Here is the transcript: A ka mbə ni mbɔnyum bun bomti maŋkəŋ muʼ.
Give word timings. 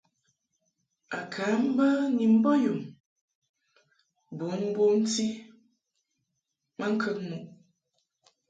A 1.17 1.19
ka 1.33 1.45
mbə 1.65 1.87
ni 2.15 2.25
mbɔnyum 2.35 2.79
bun 4.37 4.61
bomti 4.75 5.27
maŋkəŋ 6.77 7.17
muʼ. 7.29 7.45